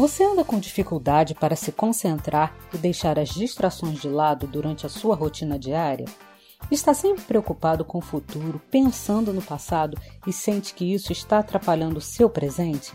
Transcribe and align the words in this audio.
Você 0.00 0.24
anda 0.24 0.42
com 0.42 0.58
dificuldade 0.58 1.34
para 1.34 1.54
se 1.54 1.70
concentrar 1.70 2.56
e 2.72 2.78
deixar 2.78 3.18
as 3.18 3.28
distrações 3.28 4.00
de 4.00 4.08
lado 4.08 4.46
durante 4.46 4.86
a 4.86 4.88
sua 4.88 5.14
rotina 5.14 5.58
diária? 5.58 6.06
Está 6.70 6.94
sempre 6.94 7.22
preocupado 7.24 7.84
com 7.84 7.98
o 7.98 8.00
futuro, 8.00 8.58
pensando 8.70 9.30
no 9.30 9.42
passado 9.42 9.98
e 10.26 10.32
sente 10.32 10.72
que 10.72 10.90
isso 10.90 11.12
está 11.12 11.40
atrapalhando 11.40 11.98
o 11.98 12.00
seu 12.00 12.30
presente? 12.30 12.94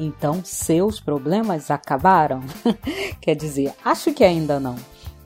Então, 0.00 0.42
seus 0.42 0.98
problemas 0.98 1.70
acabaram? 1.70 2.40
Quer 3.20 3.34
dizer, 3.34 3.74
acho 3.84 4.14
que 4.14 4.24
ainda 4.24 4.58
não 4.58 4.76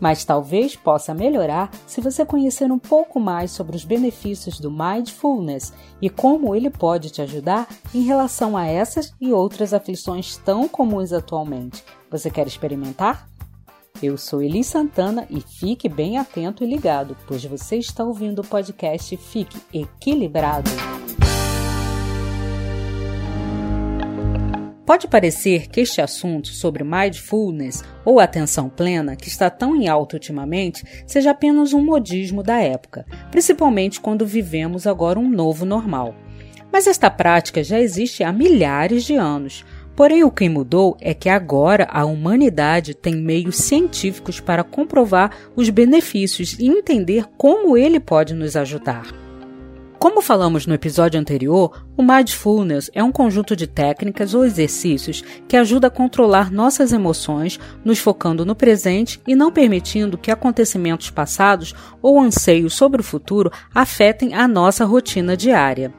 mas 0.03 0.25
talvez 0.25 0.75
possa 0.75 1.14
melhorar 1.14 1.71
se 1.87 2.00
você 2.00 2.27
conhecer 2.27 2.73
um 2.73 2.79
pouco 2.79 3.21
mais 3.21 3.52
sobre 3.52 3.77
os 3.77 3.84
benefícios 3.84 4.59
do 4.59 4.69
Mindfulness 4.69 5.73
e 6.01 6.11
como 6.11 6.57
ele 6.57 6.69
pode 6.69 7.09
te 7.09 7.23
ajudar 7.23 7.69
em 7.95 8.02
relação 8.02 8.57
a 8.57 8.66
essas 8.66 9.15
e 9.20 9.33
outras 9.33 9.73
aflições 9.73 10.37
tão 10.38 10.66
comuns 10.66 11.12
atualmente. 11.12 11.84
Você 12.11 12.28
quer 12.33 12.48
experimentar? 12.48 13.28
Eu 14.02 14.19
sou 14.19 14.42
Eli 14.42 14.65
Santana 14.65 15.25
e 15.30 15.41
fique 15.41 15.88
bem 15.88 16.19
atento 16.19 16.64
e 16.64 16.66
ligado, 16.66 17.16
pois 17.25 17.45
você 17.45 17.77
está 17.77 18.03
ouvindo 18.03 18.41
o 18.41 18.47
podcast 18.47 19.16
Fique 19.16 19.62
Equilibrado. 19.73 21.02
Pode 24.92 25.09
parecer 25.09 25.69
que 25.69 25.80
este 25.80 26.02
assunto 26.02 26.48
sobre 26.48 26.84
mindfulness 26.84 27.83
ou 28.05 28.20
atenção 28.20 28.69
plena, 28.69 29.16
que 29.16 29.27
está 29.27 29.48
tão 29.48 29.74
em 29.74 29.88
alta 29.88 30.16
ultimamente, 30.16 30.84
seja 31.06 31.30
apenas 31.30 31.73
um 31.73 31.83
modismo 31.83 32.42
da 32.42 32.60
época, 32.60 33.06
principalmente 33.30 33.98
quando 33.98 34.27
vivemos 34.27 34.86
agora 34.86 35.19
um 35.19 35.30
novo 35.30 35.64
normal. 35.64 36.14
Mas 36.70 36.86
esta 36.86 37.10
prática 37.10 37.64
já 37.64 37.80
existe 37.80 38.23
há 38.23 38.30
milhares 38.30 39.05
de 39.05 39.14
anos. 39.14 39.64
Porém, 39.97 40.24
o 40.24 40.30
que 40.30 40.47
mudou 40.47 40.95
é 41.00 41.14
que 41.14 41.30
agora 41.30 41.88
a 41.91 42.05
humanidade 42.05 42.92
tem 42.92 43.16
meios 43.16 43.56
científicos 43.56 44.41
para 44.41 44.62
comprovar 44.62 45.34
os 45.56 45.70
benefícios 45.70 46.55
e 46.58 46.67
entender 46.67 47.24
como 47.39 47.78
ele 47.78 47.98
pode 47.98 48.34
nos 48.34 48.56
ajudar. 48.56 49.22
Como 50.03 50.20
falamos 50.20 50.67
no 50.67 50.75
episódio 50.75 51.20
anterior, 51.20 51.86
o 51.97 52.03
Mindfulness 52.03 52.91
é 52.92 53.05
um 53.05 53.12
conjunto 53.12 53.55
de 53.55 53.69
técnicas 53.69 54.34
ou 54.34 54.45
exercícios 54.45 55.22
que 55.47 55.56
ajuda 55.56 55.86
a 55.86 55.91
controlar 55.91 56.50
nossas 56.50 56.92
emoções, 56.92 57.61
nos 57.84 58.00
focando 58.00 58.45
no 58.45 58.56
presente 58.56 59.23
e 59.28 59.36
não 59.36 59.53
permitindo 59.53 60.19
que 60.19 60.33
acontecimentos 60.33 61.08
passados 61.08 61.73
ou 62.03 62.19
anseios 62.19 62.75
sobre 62.75 63.00
o 63.00 63.05
futuro 63.05 63.53
afetem 63.73 64.34
a 64.34 64.48
nossa 64.48 64.84
rotina 64.84 65.36
diária. 65.36 65.95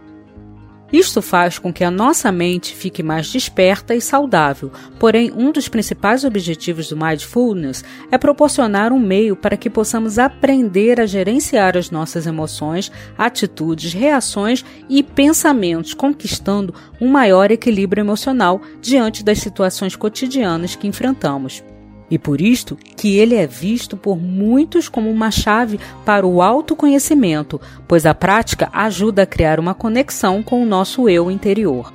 Isto 0.93 1.23
faz 1.23 1.57
com 1.57 1.73
que 1.73 1.83
a 1.83 1.89
nossa 1.89 2.31
mente 2.31 2.75
fique 2.75 3.01
mais 3.01 3.27
desperta 3.27 3.95
e 3.95 3.99
saudável, 3.99 4.71
porém, 4.99 5.31
um 5.35 5.51
dos 5.51 5.67
principais 5.67 6.23
objetivos 6.23 6.87
do 6.87 6.95
Mindfulness 6.95 7.83
é 8.11 8.17
proporcionar 8.19 8.93
um 8.93 8.99
meio 8.99 9.35
para 9.35 9.57
que 9.57 9.71
possamos 9.71 10.19
aprender 10.19 11.01
a 11.01 11.07
gerenciar 11.07 11.75
as 11.75 11.89
nossas 11.89 12.27
emoções, 12.27 12.91
atitudes, 13.17 13.91
reações 13.91 14.63
e 14.87 15.01
pensamentos, 15.01 15.95
conquistando 15.95 16.75
um 17.01 17.07
maior 17.07 17.49
equilíbrio 17.49 18.01
emocional 18.01 18.61
diante 18.79 19.23
das 19.23 19.39
situações 19.39 19.95
cotidianas 19.95 20.75
que 20.75 20.85
enfrentamos 20.85 21.63
e 22.13 22.19
por 22.19 22.39
isto 22.39 22.77
que 22.95 23.17
ele 23.17 23.33
é 23.33 23.47
visto 23.47 23.97
por 23.97 24.19
muitos 24.19 24.87
como 24.87 25.09
uma 25.09 25.31
chave 25.31 25.79
para 26.05 26.27
o 26.27 26.43
autoconhecimento, 26.43 27.59
pois 27.87 28.05
a 28.05 28.13
prática 28.13 28.69
ajuda 28.71 29.23
a 29.23 29.25
criar 29.25 29.59
uma 29.59 29.73
conexão 29.73 30.43
com 30.43 30.61
o 30.61 30.65
nosso 30.65 31.09
eu 31.09 31.31
interior. 31.31 31.91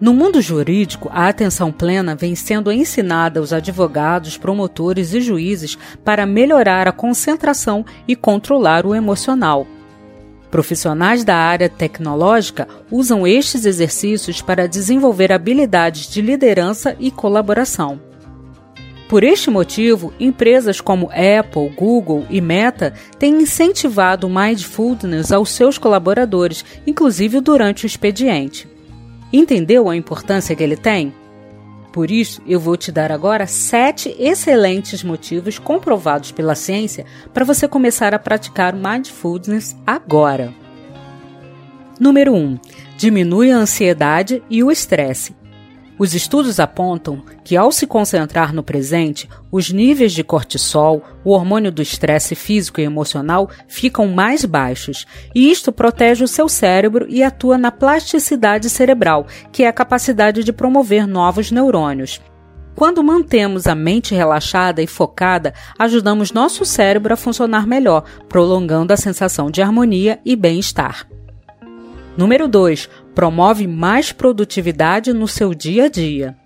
No 0.00 0.14
mundo 0.14 0.40
jurídico, 0.40 1.10
a 1.12 1.28
atenção 1.28 1.70
plena 1.70 2.14
vem 2.14 2.34
sendo 2.34 2.72
ensinada 2.72 3.38
aos 3.38 3.52
advogados, 3.52 4.38
promotores 4.38 5.12
e 5.12 5.20
juízes 5.20 5.76
para 6.02 6.24
melhorar 6.24 6.88
a 6.88 6.92
concentração 6.92 7.84
e 8.06 8.16
controlar 8.16 8.86
o 8.86 8.94
emocional. 8.94 9.66
Profissionais 10.50 11.22
da 11.22 11.36
área 11.36 11.68
tecnológica 11.68 12.66
usam 12.90 13.26
estes 13.26 13.66
exercícios 13.66 14.40
para 14.40 14.66
desenvolver 14.66 15.30
habilidades 15.30 16.08
de 16.08 16.22
liderança 16.22 16.96
e 16.98 17.10
colaboração. 17.10 18.07
Por 19.08 19.24
este 19.24 19.50
motivo, 19.50 20.12
empresas 20.20 20.82
como 20.82 21.10
Apple, 21.10 21.70
Google 21.74 22.26
e 22.28 22.42
Meta 22.42 22.92
têm 23.18 23.40
incentivado 23.40 24.26
o 24.26 24.30
mindfulness 24.30 25.32
aos 25.32 25.50
seus 25.50 25.78
colaboradores, 25.78 26.62
inclusive 26.86 27.40
durante 27.40 27.84
o 27.84 27.86
expediente. 27.86 28.68
Entendeu 29.32 29.88
a 29.88 29.96
importância 29.96 30.54
que 30.54 30.62
ele 30.62 30.76
tem? 30.76 31.14
Por 31.90 32.10
isso, 32.10 32.42
eu 32.46 32.60
vou 32.60 32.76
te 32.76 32.92
dar 32.92 33.10
agora 33.10 33.46
sete 33.46 34.14
excelentes 34.18 35.02
motivos 35.02 35.58
comprovados 35.58 36.30
pela 36.30 36.54
ciência 36.54 37.06
para 37.32 37.46
você 37.46 37.66
começar 37.66 38.12
a 38.12 38.18
praticar 38.18 38.74
mindfulness 38.74 39.74
agora. 39.86 40.52
Número 41.98 42.34
1. 42.34 42.36
Um, 42.36 42.58
diminui 42.98 43.50
a 43.50 43.56
ansiedade 43.56 44.42
e 44.50 44.62
o 44.62 44.70
estresse. 44.70 45.37
Os 45.98 46.14
estudos 46.14 46.60
apontam 46.60 47.22
que, 47.42 47.56
ao 47.56 47.72
se 47.72 47.86
concentrar 47.86 48.54
no 48.54 48.62
presente, 48.62 49.28
os 49.50 49.70
níveis 49.70 50.12
de 50.12 50.22
cortisol, 50.22 51.02
o 51.24 51.32
hormônio 51.32 51.72
do 51.72 51.82
estresse 51.82 52.36
físico 52.36 52.80
e 52.80 52.84
emocional, 52.84 53.50
ficam 53.66 54.06
mais 54.06 54.44
baixos, 54.44 55.06
e 55.34 55.50
isto 55.50 55.72
protege 55.72 56.22
o 56.22 56.28
seu 56.28 56.48
cérebro 56.48 57.06
e 57.08 57.22
atua 57.22 57.58
na 57.58 57.72
plasticidade 57.72 58.70
cerebral, 58.70 59.26
que 59.50 59.64
é 59.64 59.68
a 59.68 59.72
capacidade 59.72 60.44
de 60.44 60.52
promover 60.52 61.04
novos 61.04 61.50
neurônios. 61.50 62.20
Quando 62.76 63.02
mantemos 63.02 63.66
a 63.66 63.74
mente 63.74 64.14
relaxada 64.14 64.80
e 64.80 64.86
focada, 64.86 65.52
ajudamos 65.76 66.30
nosso 66.30 66.64
cérebro 66.64 67.12
a 67.12 67.16
funcionar 67.16 67.66
melhor, 67.66 68.04
prolongando 68.28 68.92
a 68.92 68.96
sensação 68.96 69.50
de 69.50 69.60
harmonia 69.60 70.20
e 70.24 70.36
bem-estar. 70.36 71.08
Número 72.16 72.46
2 72.46 72.88
promove 73.18 73.66
mais 73.66 74.12
produtividade 74.12 75.12
no 75.12 75.26
seu 75.26 75.52
dia 75.52 75.86
a 75.86 75.88
dia. 75.88 76.36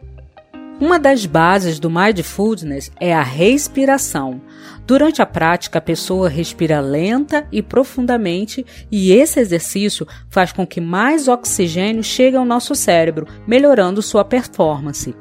Uma 0.81 0.99
das 0.99 1.27
bases 1.27 1.78
do 1.78 1.91
mindfulness 1.91 2.91
é 2.99 3.12
a 3.12 3.21
respiração. 3.21 4.41
Durante 4.87 5.21
a 5.21 5.27
prática, 5.27 5.81
a 5.81 5.83
pessoa 5.83 6.31
respira 6.31 6.81
lenta 6.81 7.47
e 7.53 7.60
profundamente, 7.60 8.65
e 8.91 9.12
esse 9.12 9.38
exercício 9.38 10.09
faz 10.31 10.50
com 10.50 10.66
que 10.66 10.81
mais 10.81 11.28
oxigênio 11.28 12.03
chegue 12.03 12.38
ao 12.38 12.44
nosso 12.47 12.75
cérebro, 12.75 13.27
melhorando 13.47 14.00
sua 14.00 14.25
performance. 14.25 15.15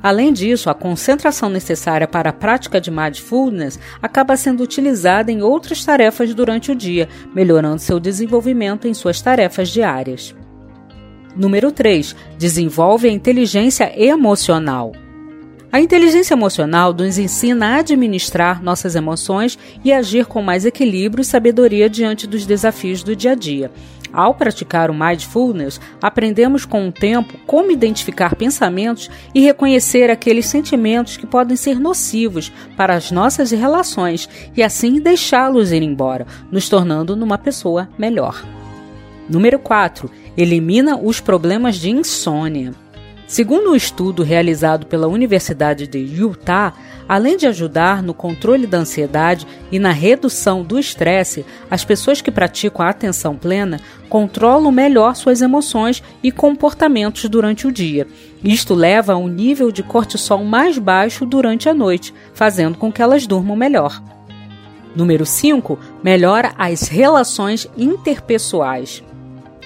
Além 0.00 0.32
disso, 0.32 0.70
a 0.70 0.74
concentração 0.74 1.48
necessária 1.48 2.06
para 2.06 2.30
a 2.30 2.32
prática 2.32 2.80
de 2.80 2.92
mindfulness 2.92 3.76
acaba 4.00 4.36
sendo 4.36 4.62
utilizada 4.62 5.32
em 5.32 5.42
outras 5.42 5.84
tarefas 5.84 6.32
durante 6.32 6.70
o 6.70 6.76
dia, 6.76 7.08
melhorando 7.34 7.80
seu 7.80 7.98
desenvolvimento 7.98 8.86
em 8.86 8.94
suas 8.94 9.20
tarefas 9.20 9.68
diárias. 9.68 10.32
Número 11.36 11.72
3. 11.72 12.14
Desenvolve 12.38 13.08
a 13.08 13.12
inteligência 13.12 13.92
emocional. 13.96 14.92
A 15.72 15.80
inteligência 15.80 16.34
emocional 16.34 16.92
nos 16.92 17.16
ensina 17.16 17.68
a 17.68 17.76
administrar 17.76 18.62
nossas 18.62 18.94
emoções 18.94 19.58
e 19.82 19.90
agir 19.90 20.26
com 20.26 20.42
mais 20.42 20.66
equilíbrio 20.66 21.22
e 21.22 21.24
sabedoria 21.24 21.88
diante 21.88 22.26
dos 22.26 22.44
desafios 22.44 23.02
do 23.02 23.16
dia 23.16 23.32
a 23.32 23.34
dia. 23.34 23.70
Ao 24.12 24.34
praticar 24.34 24.90
o 24.90 24.94
mindfulness, 24.94 25.80
aprendemos 26.02 26.66
com 26.66 26.86
o 26.86 26.92
tempo 26.92 27.38
como 27.46 27.70
identificar 27.70 28.36
pensamentos 28.36 29.10
e 29.34 29.40
reconhecer 29.40 30.10
aqueles 30.10 30.44
sentimentos 30.44 31.16
que 31.16 31.26
podem 31.26 31.56
ser 31.56 31.80
nocivos 31.80 32.52
para 32.76 32.94
as 32.94 33.10
nossas 33.10 33.50
relações 33.50 34.28
e 34.54 34.62
assim 34.62 35.00
deixá-los 35.00 35.72
ir 35.72 35.82
embora, 35.82 36.26
nos 36.50 36.68
tornando 36.68 37.16
numa 37.16 37.38
pessoa 37.38 37.88
melhor. 37.96 38.44
Número 39.28 39.58
4 39.58 40.10
elimina 40.36 40.96
os 40.96 41.20
problemas 41.20 41.76
de 41.76 41.90
insônia. 41.90 42.72
Segundo 43.32 43.70
um 43.70 43.74
estudo 43.74 44.22
realizado 44.22 44.84
pela 44.84 45.08
Universidade 45.08 45.86
de 45.86 45.98
Utah, 45.98 46.74
além 47.08 47.36
de 47.36 47.46
ajudar 47.46 48.02
no 48.02 48.12
controle 48.12 48.66
da 48.66 48.76
ansiedade 48.76 49.46
e 49.70 49.78
na 49.78 49.90
redução 49.90 50.62
do 50.62 50.78
estresse, 50.78 51.46
as 51.70 51.82
pessoas 51.82 52.20
que 52.20 52.30
praticam 52.30 52.84
a 52.84 52.90
atenção 52.90 53.34
plena 53.34 53.80
controlam 54.10 54.70
melhor 54.70 55.16
suas 55.16 55.40
emoções 55.40 56.02
e 56.22 56.30
comportamentos 56.30 57.26
durante 57.26 57.66
o 57.66 57.72
dia. 57.72 58.06
Isto 58.44 58.74
leva 58.74 59.14
a 59.14 59.16
um 59.16 59.28
nível 59.28 59.72
de 59.72 59.82
cortisol 59.82 60.44
mais 60.44 60.76
baixo 60.76 61.24
durante 61.24 61.70
a 61.70 61.74
noite, 61.74 62.12
fazendo 62.34 62.76
com 62.76 62.92
que 62.92 63.00
elas 63.00 63.26
durmam 63.26 63.56
melhor. 63.56 64.02
Número 64.94 65.24
5. 65.24 65.78
Melhora 66.04 66.52
as 66.58 66.88
relações 66.88 67.66
interpessoais. 67.78 69.02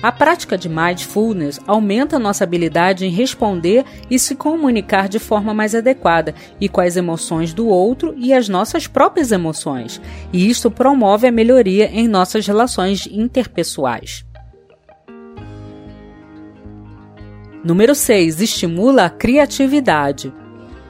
A 0.03 0.13
prática 0.13 0.59
de 0.59 0.69
mindfulness 0.69 1.59
aumenta 1.67 2.19
nossa 2.19 2.45
habilidade 2.45 3.07
em 3.07 3.11
responder 3.11 3.85
e 4.11 4.19
se 4.19 4.35
comunicar 4.35 5.09
de 5.09 5.19
forma 5.19 5.55
mais 5.55 5.75
adequada 5.75 6.35
e 6.61 6.69
com 6.69 6.81
as 6.81 6.97
emoções 6.97 7.55
do 7.55 7.67
outro 7.67 8.15
e 8.17 8.33
as 8.33 8.49
nossas 8.49 8.87
próprias 8.87 9.33
emoções, 9.33 10.01
e 10.33 10.49
isto 10.49 10.71
promove 10.71 11.27
a 11.27 11.33
melhoria 11.33 11.87
em 11.87 12.07
nossas 12.07 12.47
relações 12.47 13.07
interpessoais. 13.11 14.25
Número 17.65 17.95
6. 17.95 18.41
Estimula 18.41 19.07
a 19.07 19.11
criatividade. 19.11 20.33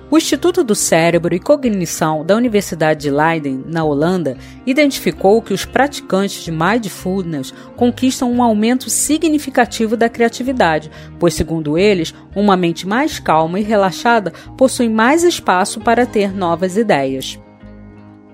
O 0.08 0.16
Instituto 0.16 0.62
do 0.62 0.76
Cérebro 0.76 1.34
e 1.34 1.40
Cognição 1.40 2.24
da 2.24 2.36
Universidade 2.36 3.00
de 3.00 3.10
Leiden, 3.10 3.64
na 3.66 3.82
Holanda, 3.82 4.38
identificou 4.64 5.42
que 5.42 5.52
os 5.52 5.64
praticantes 5.64 6.44
de 6.44 6.52
mindfulness 6.52 7.52
conquistam 7.74 8.30
um 8.30 8.40
aumento 8.40 8.88
significativo 8.88 9.96
da 9.96 10.08
criatividade, 10.08 10.92
pois, 11.18 11.34
segundo 11.34 11.76
eles, 11.76 12.14
uma 12.36 12.56
mente 12.56 12.86
mais 12.86 13.18
calma 13.18 13.58
e 13.58 13.64
relaxada 13.64 14.32
possui 14.56 14.88
mais 14.88 15.24
espaço 15.24 15.80
para 15.80 16.06
ter 16.06 16.32
novas 16.32 16.76
ideias. 16.76 17.36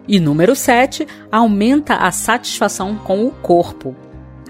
E 0.06 0.20
número 0.20 0.54
7, 0.54 1.06
aumenta 1.30 1.94
a 1.94 2.10
satisfação 2.10 2.96
com 2.96 3.26
o 3.26 3.30
corpo. 3.30 3.96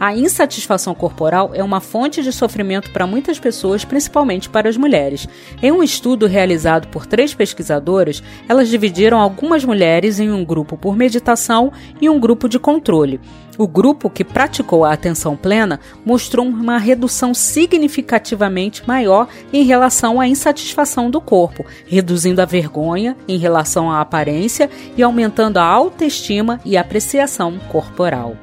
A 0.00 0.16
insatisfação 0.16 0.94
corporal 0.94 1.52
é 1.54 1.62
uma 1.62 1.80
fonte 1.80 2.22
de 2.22 2.32
sofrimento 2.32 2.90
para 2.90 3.06
muitas 3.06 3.38
pessoas, 3.38 3.84
principalmente 3.84 4.48
para 4.48 4.68
as 4.68 4.76
mulheres. 4.76 5.28
Em 5.62 5.70
um 5.70 5.82
estudo 5.82 6.26
realizado 6.26 6.88
por 6.88 7.06
três 7.06 7.34
pesquisadoras, 7.34 8.22
elas 8.48 8.68
dividiram 8.68 9.20
algumas 9.20 9.64
mulheres 9.64 10.18
em 10.18 10.30
um 10.30 10.44
grupo 10.44 10.76
por 10.76 10.96
meditação 10.96 11.72
e 12.00 12.08
um 12.08 12.18
grupo 12.18 12.48
de 12.48 12.58
controle. 12.58 13.20
O 13.58 13.68
grupo 13.68 14.08
que 14.08 14.24
praticou 14.24 14.84
a 14.84 14.92
atenção 14.92 15.36
plena 15.36 15.78
mostrou 16.04 16.46
uma 16.46 16.78
redução 16.78 17.34
significativamente 17.34 18.82
maior 18.88 19.28
em 19.52 19.62
relação 19.62 20.20
à 20.20 20.26
insatisfação 20.26 21.10
do 21.10 21.20
corpo, 21.20 21.64
reduzindo 21.86 22.40
a 22.40 22.46
vergonha 22.46 23.16
em 23.28 23.36
relação 23.36 23.90
à 23.90 24.00
aparência 24.00 24.70
e 24.96 25.02
aumentando 25.02 25.58
a 25.58 25.64
autoestima 25.64 26.60
e 26.64 26.76
apreciação 26.76 27.58
corporal. 27.70 28.36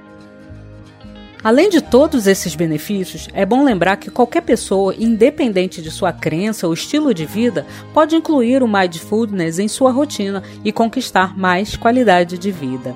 Além 1.41 1.69
de 1.69 1.79
todos 1.79 2.27
esses 2.27 2.53
benefícios, 2.53 3.29
é 3.33 3.45
bom 3.45 3.63
lembrar 3.63 3.95
que 3.95 4.11
qualquer 4.11 4.41
pessoa, 4.41 4.93
independente 4.97 5.81
de 5.81 5.89
sua 5.89 6.11
crença 6.11 6.67
ou 6.67 6.73
estilo 6.73 7.13
de 7.13 7.25
vida, 7.25 7.65
pode 7.93 8.13
incluir 8.13 8.61
o 8.61 8.67
mindfulness 8.67 9.57
em 9.57 9.67
sua 9.69 9.89
rotina 9.89 10.43
e 10.65 10.71
conquistar 10.73 11.37
mais 11.37 11.77
qualidade 11.77 12.37
de 12.37 12.51
vida. 12.51 12.93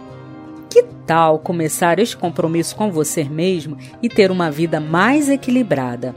Que 0.69 0.84
tal 1.07 1.40
começar 1.40 2.00
este 2.00 2.18
compromisso 2.18 2.75
com 2.75 2.92
você 2.92 3.24
mesmo 3.24 3.78
e 4.01 4.10
ter 4.10 4.30
uma 4.30 4.51
vida 4.51 4.78
mais 4.78 5.30
equilibrada? 5.30 6.13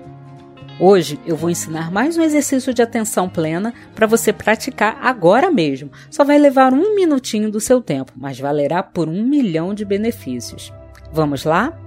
Hoje 0.80 1.20
eu 1.24 1.36
vou 1.36 1.48
ensinar 1.48 1.92
mais 1.92 2.18
um 2.18 2.22
exercício 2.22 2.74
de 2.74 2.82
atenção 2.82 3.28
plena 3.28 3.72
para 3.94 4.06
você 4.06 4.32
praticar 4.32 4.98
agora 5.00 5.48
mesmo. 5.48 5.92
Só 6.10 6.24
vai 6.24 6.38
levar 6.38 6.74
um 6.74 6.92
minutinho 6.96 7.52
do 7.52 7.60
seu 7.60 7.80
tempo, 7.80 8.12
mas 8.16 8.38
valerá 8.40 8.82
por 8.82 9.08
um 9.08 9.24
milhão 9.24 9.72
de 9.72 9.84
benefícios. 9.84 10.72
Vamos 11.12 11.44
lá? 11.44 11.85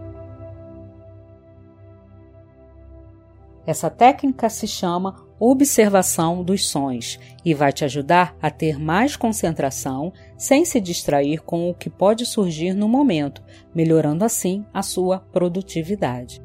Essa 3.69 3.87
técnica 3.87 4.49
se 4.49 4.65
chama 4.65 5.15
observação 5.39 6.43
dos 6.43 6.67
sons 6.67 7.19
e 7.45 7.53
vai 7.53 7.71
te 7.71 7.85
ajudar 7.85 8.35
a 8.41 8.49
ter 8.49 8.79
mais 8.79 9.15
concentração 9.15 10.11
sem 10.35 10.65
se 10.65 10.81
distrair 10.81 11.43
com 11.43 11.69
o 11.69 11.75
que 11.75 11.87
pode 11.87 12.25
surgir 12.25 12.73
no 12.73 12.89
momento, 12.89 13.43
melhorando 13.71 14.25
assim 14.25 14.65
a 14.73 14.81
sua 14.81 15.19
produtividade. 15.19 16.41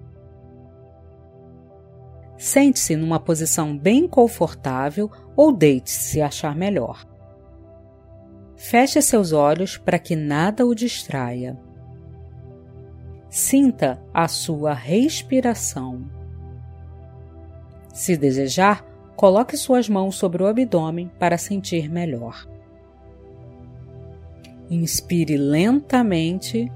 Sente-se 2.37 2.95
numa 2.95 3.19
posição 3.19 3.75
bem 3.75 4.07
confortável 4.07 5.11
ou 5.35 5.51
deite-se 5.51 6.11
se 6.11 6.21
achar 6.21 6.55
melhor. 6.55 7.07
Feche 8.55 9.01
seus 9.01 9.33
olhos 9.33 9.79
para 9.79 9.99
que 9.99 10.15
nada 10.15 10.67
o 10.67 10.75
distraia. 10.75 11.59
Sinta 13.31 13.99
a 14.13 14.29
sua 14.29 14.75
respiração. 14.75 16.14
Se 17.95 18.17
desejar, 18.17 18.85
coloque 19.15 19.57
suas 19.57 19.89
mãos 19.89 20.17
sobre 20.17 20.43
o 20.43 20.47
abdômen 20.49 21.09
para 21.17 21.39
sentir 21.39 21.89
melhor. 21.89 22.45
Inspire 24.69 25.37
lentamente 25.37 26.71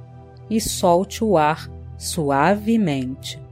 e 0.48 0.60
solte 0.60 1.24
o 1.24 1.36
ar 1.36 1.68
suavemente. 1.96 3.42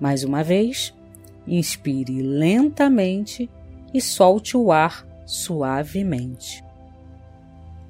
Mais 0.00 0.24
uma 0.24 0.42
vez, 0.42 0.94
inspire 1.46 2.22
lentamente 2.22 3.50
e 3.92 4.00
solte 4.00 4.56
o 4.56 4.72
ar 4.72 5.06
suavemente. 5.26 6.64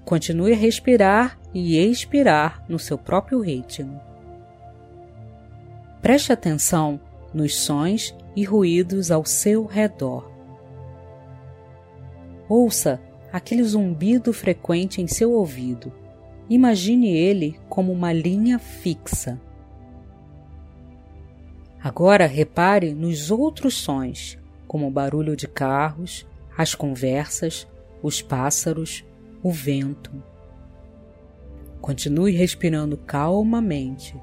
Continue 0.05 0.55
a 0.55 0.57
respirar 0.57 1.39
e 1.55 1.79
expirar 1.79 2.65
no 2.69 2.81
seu 2.81 2.99
próprio 2.99 3.41
ritmo. 3.41 4.01
Preste 6.03 6.33
atenção 6.33 6.99
nos 7.33 7.55
sons 7.57 8.15
e 8.35 8.45
ruídos 8.45 9.11
ao 9.11 9.25
seu 9.25 9.65
redor. 9.65 10.31
Ouça 12.49 13.01
aquele 13.33 13.63
zumbido 13.63 14.33
frequente 14.33 15.03
em 15.03 15.07
seu 15.07 15.33
ouvido. 15.33 15.93
Imagine 16.49 17.11
ele 17.11 17.59
como 17.69 17.93
uma 17.93 18.13
linha 18.13 18.59
fixa. 18.59 19.41
Agora 21.83 22.27
repare 22.27 22.95
nos 22.95 23.31
outros 23.31 23.75
sons, 23.75 24.39
como 24.67 24.89
o 24.89 24.91
barulho 24.91 25.37
de 25.37 25.47
carros, 25.47 26.27
as 26.57 26.75
conversas, 26.75 27.69
os 28.03 28.23
pássaros, 28.23 29.05
o 29.43 29.53
vento. 29.53 30.11
Continue 31.81 32.33
respirando 32.33 32.97
calmamente 32.97 34.17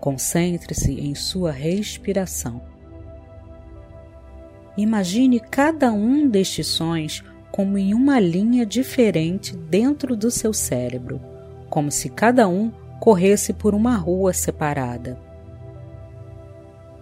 Concentre-se 0.00 0.92
em 0.92 1.14
sua 1.14 1.50
respiração. 1.52 2.62
Imagine 4.76 5.38
cada 5.38 5.92
um 5.92 6.26
destes 6.26 6.68
sons 6.68 7.22
como 7.52 7.76
em 7.76 7.92
uma 7.92 8.18
linha 8.18 8.64
diferente 8.64 9.54
dentro 9.54 10.16
do 10.16 10.30
seu 10.30 10.52
cérebro, 10.52 11.20
como 11.68 11.90
se 11.90 12.08
cada 12.08 12.48
um 12.48 12.72
corresse 12.98 13.52
por 13.52 13.74
uma 13.74 13.96
rua 13.96 14.32
separada. 14.32 15.20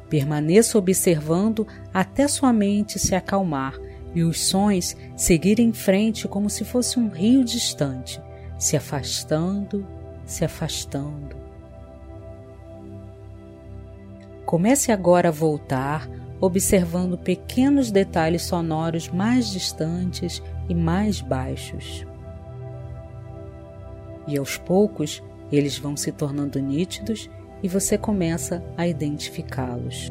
Permaneça 0.08 0.78
observando 0.78 1.66
até 1.92 2.26
sua 2.26 2.52
mente 2.52 2.98
se 2.98 3.14
acalmar 3.14 3.74
e 4.14 4.22
os 4.22 4.40
sons 4.40 4.96
seguirem 5.16 5.68
em 5.68 5.72
frente 5.72 6.26
como 6.26 6.48
se 6.48 6.64
fosse 6.64 6.98
um 6.98 7.08
rio 7.08 7.44
distante, 7.44 8.20
se 8.58 8.76
afastando, 8.76 9.86
se 10.24 10.44
afastando. 10.44 11.47
Comece 14.48 14.90
agora 14.90 15.28
a 15.28 15.30
voltar, 15.30 16.08
observando 16.40 17.18
pequenos 17.18 17.90
detalhes 17.90 18.44
sonoros 18.44 19.06
mais 19.06 19.50
distantes 19.50 20.42
e 20.70 20.74
mais 20.74 21.20
baixos. 21.20 22.06
E 24.26 24.38
aos 24.38 24.56
poucos, 24.56 25.22
eles 25.52 25.76
vão 25.76 25.98
se 25.98 26.10
tornando 26.10 26.58
nítidos 26.60 27.28
e 27.62 27.68
você 27.68 27.98
começa 27.98 28.64
a 28.74 28.88
identificá-los. 28.88 30.10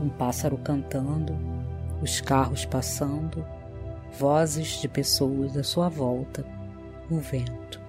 Um 0.00 0.08
pássaro 0.08 0.58
cantando, 0.58 1.38
os 2.02 2.20
carros 2.20 2.64
passando, 2.64 3.46
vozes 4.18 4.80
de 4.80 4.88
pessoas 4.88 5.56
à 5.56 5.62
sua 5.62 5.88
volta, 5.88 6.44
o 7.08 7.18
vento. 7.20 7.80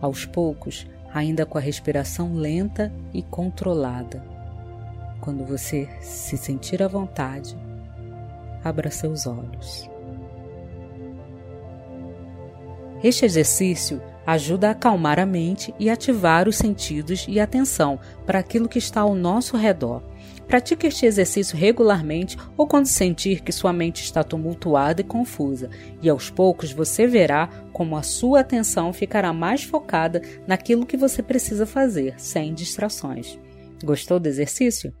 Aos 0.00 0.24
poucos, 0.24 0.86
ainda 1.14 1.46
com 1.46 1.56
a 1.56 1.60
respiração 1.60 2.34
lenta 2.34 2.92
e 3.12 3.22
controlada. 3.22 4.20
Quando 5.20 5.44
você 5.44 5.88
se 6.00 6.36
sentir 6.36 6.82
à 6.82 6.88
vontade, 6.88 7.56
abra 8.64 8.90
seus 8.90 9.24
olhos. 9.26 9.88
Este 13.02 13.24
exercício 13.24 14.02
ajuda 14.26 14.68
a 14.68 14.70
acalmar 14.72 15.20
a 15.20 15.26
mente 15.26 15.72
e 15.78 15.88
ativar 15.88 16.48
os 16.48 16.56
sentidos 16.56 17.26
e 17.28 17.38
atenção 17.38 18.00
para 18.26 18.38
aquilo 18.38 18.68
que 18.68 18.78
está 18.78 19.02
ao 19.02 19.14
nosso 19.14 19.56
redor 19.56 20.02
Pratique 20.46 20.86
este 20.86 21.06
exercício 21.06 21.56
regularmente 21.56 22.36
ou 22.56 22.66
quando 22.66 22.86
sentir 22.86 23.40
que 23.40 23.52
sua 23.52 23.72
mente 23.72 24.02
está 24.02 24.22
tumultuada 24.22 25.00
e 25.00 25.04
confusa, 25.04 25.70
e 26.02 26.08
aos 26.08 26.30
poucos 26.30 26.72
você 26.72 27.06
verá 27.06 27.48
como 27.72 27.96
a 27.96 28.02
sua 28.02 28.40
atenção 28.40 28.92
ficará 28.92 29.32
mais 29.32 29.64
focada 29.64 30.22
naquilo 30.46 30.86
que 30.86 30.96
você 30.96 31.22
precisa 31.22 31.66
fazer, 31.66 32.14
sem 32.18 32.54
distrações. 32.54 33.38
Gostou 33.82 34.20
do 34.20 34.28
exercício? 34.28 34.92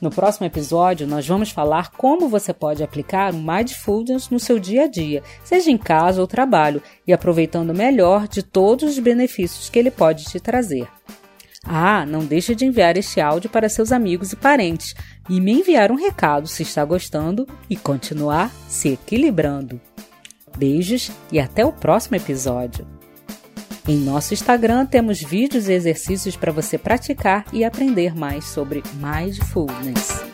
No 0.00 0.10
próximo 0.10 0.46
episódio, 0.46 1.06
nós 1.06 1.26
vamos 1.26 1.50
falar 1.50 1.90
como 1.90 2.28
você 2.28 2.52
pode 2.52 2.82
aplicar 2.82 3.32
o 3.34 3.36
Mindfulness 3.36 4.30
no 4.30 4.38
seu 4.38 4.58
dia 4.58 4.84
a 4.84 4.86
dia, 4.86 5.22
seja 5.44 5.70
em 5.70 5.78
casa 5.78 6.20
ou 6.20 6.26
trabalho, 6.26 6.82
e 7.06 7.12
aproveitando 7.12 7.74
melhor 7.74 8.28
de 8.28 8.42
todos 8.42 8.92
os 8.92 8.98
benefícios 8.98 9.68
que 9.68 9.78
ele 9.78 9.90
pode 9.90 10.24
te 10.24 10.40
trazer. 10.40 10.88
Ah, 11.64 12.04
não 12.04 12.24
deixe 12.24 12.54
de 12.54 12.66
enviar 12.66 12.96
este 12.96 13.20
áudio 13.20 13.48
para 13.48 13.68
seus 13.68 13.92
amigos 13.92 14.32
e 14.32 14.36
parentes 14.36 14.94
e 15.28 15.40
me 15.40 15.52
enviar 15.52 15.92
um 15.92 15.96
recado 15.96 16.48
se 16.48 16.62
está 16.62 16.84
gostando 16.84 17.46
e 17.70 17.76
continuar 17.76 18.50
se 18.68 18.88
equilibrando. 18.90 19.80
Beijos 20.56 21.10
e 21.30 21.38
até 21.38 21.64
o 21.64 21.72
próximo 21.72 22.16
episódio. 22.16 22.86
Em 23.86 23.96
nosso 23.96 24.32
Instagram 24.32 24.86
temos 24.86 25.20
vídeos 25.20 25.68
e 25.68 25.72
exercícios 25.72 26.36
para 26.36 26.52
você 26.52 26.78
praticar 26.78 27.44
e 27.52 27.64
aprender 27.64 28.14
mais 28.14 28.44
sobre 28.44 28.82
mindfulness. 28.94 30.31